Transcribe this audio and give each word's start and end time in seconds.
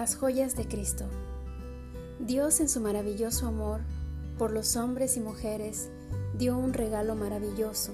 Las 0.00 0.16
joyas 0.16 0.56
de 0.56 0.66
Cristo. 0.66 1.04
Dios 2.20 2.60
en 2.60 2.70
su 2.70 2.80
maravilloso 2.80 3.46
amor 3.46 3.82
por 4.38 4.50
los 4.50 4.74
hombres 4.76 5.18
y 5.18 5.20
mujeres 5.20 5.90
dio 6.38 6.56
un 6.56 6.72
regalo 6.72 7.14
maravilloso, 7.16 7.92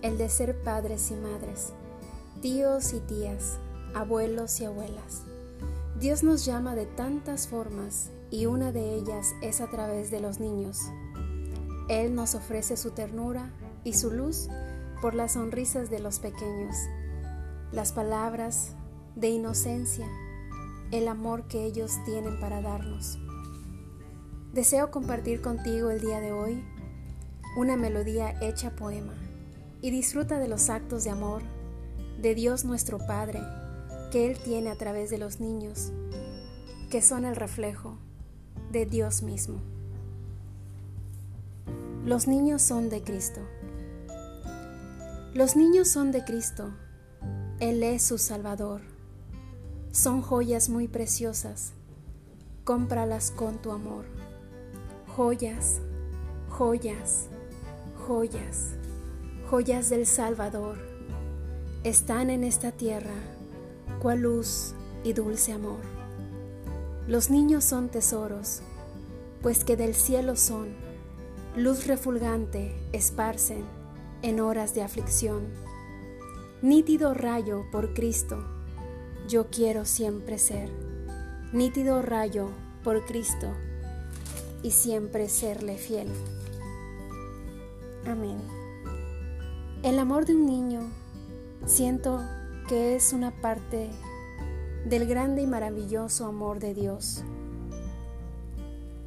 el 0.00 0.16
de 0.16 0.28
ser 0.28 0.62
padres 0.62 1.10
y 1.10 1.14
madres, 1.14 1.72
tíos 2.40 2.92
y 2.92 3.00
tías, 3.00 3.58
abuelos 3.96 4.60
y 4.60 4.66
abuelas. 4.66 5.24
Dios 5.98 6.22
nos 6.22 6.44
llama 6.44 6.76
de 6.76 6.86
tantas 6.86 7.48
formas 7.48 8.10
y 8.30 8.46
una 8.46 8.70
de 8.70 8.94
ellas 8.94 9.34
es 9.42 9.60
a 9.60 9.68
través 9.68 10.12
de 10.12 10.20
los 10.20 10.38
niños. 10.38 10.78
Él 11.88 12.14
nos 12.14 12.36
ofrece 12.36 12.76
su 12.76 12.92
ternura 12.92 13.50
y 13.82 13.94
su 13.94 14.12
luz 14.12 14.46
por 15.02 15.14
las 15.14 15.32
sonrisas 15.32 15.90
de 15.90 15.98
los 15.98 16.20
pequeños, 16.20 16.76
las 17.72 17.90
palabras 17.90 18.76
de 19.16 19.30
inocencia, 19.30 20.06
el 20.90 21.08
amor 21.08 21.48
que 21.48 21.64
ellos 21.64 21.92
tienen 22.04 22.40
para 22.40 22.62
darnos. 22.62 23.18
Deseo 24.52 24.90
compartir 24.90 25.42
contigo 25.42 25.90
el 25.90 26.00
día 26.00 26.20
de 26.20 26.32
hoy 26.32 26.64
una 27.56 27.76
melodía 27.76 28.34
hecha 28.40 28.74
poema 28.74 29.14
y 29.82 29.90
disfruta 29.90 30.38
de 30.38 30.48
los 30.48 30.70
actos 30.70 31.04
de 31.04 31.10
amor 31.10 31.42
de 32.20 32.34
Dios 32.34 32.64
nuestro 32.64 32.98
Padre 32.98 33.40
que 34.10 34.30
Él 34.30 34.38
tiene 34.38 34.70
a 34.70 34.76
través 34.76 35.10
de 35.10 35.18
los 35.18 35.40
niños, 35.40 35.92
que 36.90 37.02
son 37.02 37.24
el 37.24 37.36
reflejo 37.36 37.98
de 38.72 38.86
Dios 38.86 39.22
mismo. 39.22 39.60
Los 42.04 42.26
niños 42.26 42.62
son 42.62 42.88
de 42.88 43.02
Cristo. 43.02 43.40
Los 45.34 45.56
niños 45.56 45.88
son 45.88 46.10
de 46.10 46.24
Cristo. 46.24 46.70
Él 47.60 47.82
es 47.82 48.02
su 48.02 48.16
Salvador. 48.16 48.97
Son 49.92 50.20
joyas 50.20 50.68
muy 50.68 50.86
preciosas. 50.86 51.72
Cómpralas 52.64 53.30
con 53.30 53.56
tu 53.62 53.72
amor. 53.72 54.04
Joyas, 55.16 55.80
joyas, 56.50 57.28
joyas, 58.06 58.74
joyas 59.50 59.88
del 59.88 60.06
Salvador. 60.06 60.78
Están 61.84 62.28
en 62.28 62.44
esta 62.44 62.70
tierra, 62.70 63.14
cual 64.00 64.20
luz 64.20 64.74
y 65.04 65.14
dulce 65.14 65.52
amor. 65.52 65.80
Los 67.06 67.30
niños 67.30 67.64
son 67.64 67.88
tesoros, 67.88 68.60
pues 69.40 69.64
que 69.64 69.76
del 69.76 69.94
cielo 69.94 70.36
son, 70.36 70.68
luz 71.56 71.86
refulgante 71.86 72.76
esparcen 72.92 73.64
en 74.20 74.40
horas 74.40 74.74
de 74.74 74.82
aflicción. 74.82 75.46
Nítido 76.60 77.14
rayo 77.14 77.64
por 77.72 77.94
Cristo, 77.94 78.57
yo 79.28 79.48
quiero 79.50 79.84
siempre 79.84 80.38
ser. 80.38 80.70
Nítido 81.52 82.00
rayo 82.00 82.48
por 82.82 83.04
Cristo 83.04 83.48
y 84.62 84.70
siempre 84.70 85.28
serle 85.28 85.76
fiel. 85.76 86.08
Amén. 88.06 88.38
El 89.82 89.98
amor 89.98 90.24
de 90.24 90.34
un 90.34 90.46
niño 90.46 90.80
siento 91.66 92.22
que 92.68 92.96
es 92.96 93.12
una 93.12 93.30
parte 93.42 93.90
del 94.86 95.06
grande 95.06 95.42
y 95.42 95.46
maravilloso 95.46 96.24
amor 96.24 96.58
de 96.58 96.72
Dios. 96.72 97.22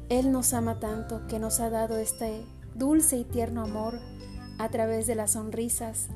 Él 0.08 0.30
nos 0.30 0.54
ama 0.54 0.78
tanto 0.78 1.26
que 1.26 1.40
nos 1.40 1.58
ha 1.58 1.68
dado 1.68 1.96
este 1.96 2.44
dulce 2.76 3.16
y 3.16 3.24
tierno 3.24 3.62
amor 3.62 3.98
a 4.58 4.68
través 4.68 5.08
de 5.08 5.16
las 5.16 5.32
sonrisas, 5.32 6.08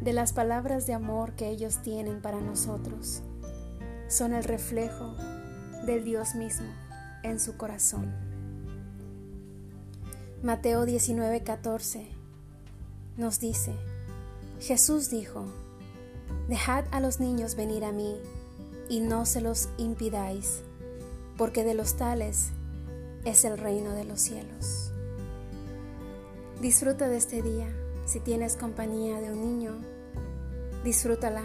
de 0.00 0.12
las 0.12 0.32
palabras 0.32 0.86
de 0.86 0.94
amor 0.94 1.32
que 1.32 1.48
ellos 1.48 1.78
tienen 1.82 2.22
para 2.22 2.40
nosotros. 2.40 3.22
Son 4.12 4.34
el 4.34 4.44
reflejo 4.44 5.14
del 5.86 6.04
Dios 6.04 6.34
mismo 6.34 6.66
en 7.22 7.40
su 7.40 7.56
corazón. 7.56 8.12
Mateo 10.42 10.84
19:14 10.84 12.08
nos 13.16 13.40
dice, 13.40 13.72
Jesús 14.60 15.08
dijo, 15.08 15.46
Dejad 16.46 16.84
a 16.90 17.00
los 17.00 17.20
niños 17.20 17.54
venir 17.54 17.86
a 17.86 17.92
mí 17.92 18.18
y 18.90 19.00
no 19.00 19.24
se 19.24 19.40
los 19.40 19.70
impidáis, 19.78 20.60
porque 21.38 21.64
de 21.64 21.72
los 21.72 21.96
tales 21.96 22.50
es 23.24 23.46
el 23.46 23.56
reino 23.56 23.92
de 23.92 24.04
los 24.04 24.20
cielos. 24.20 24.92
Disfruta 26.60 27.08
de 27.08 27.16
este 27.16 27.40
día. 27.40 27.74
Si 28.04 28.20
tienes 28.20 28.58
compañía 28.58 29.22
de 29.22 29.32
un 29.32 29.40
niño, 29.40 29.80
disfrútala 30.84 31.44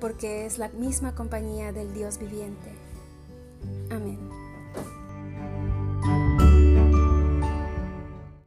porque 0.00 0.46
es 0.46 0.58
la 0.58 0.68
misma 0.68 1.14
compañía 1.14 1.72
del 1.72 1.92
Dios 1.94 2.18
viviente. 2.18 2.72
Amén. 3.90 4.33